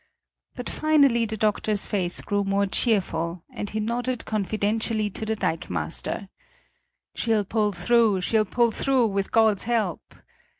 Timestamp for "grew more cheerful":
2.21-3.43